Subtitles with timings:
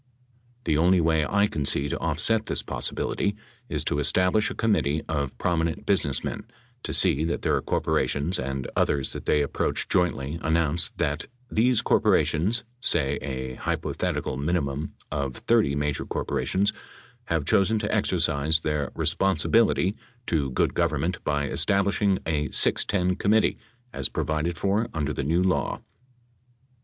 [0.63, 3.35] The only way I can see to offset this pos sibility
[3.69, 8.39] is to establish a committee of prominent business 552 men to see that their corporations
[8.39, 14.95] and others that they ap proach jointly announce that "these corporations (say, a hypothetical minimum
[15.11, 16.73] of 30 major corporations)
[17.25, 19.95] have chosen to exercise their 'responsibility'
[20.25, 23.59] to good government by estab lishing a 610 committee
[23.93, 25.79] as provided for under the new law."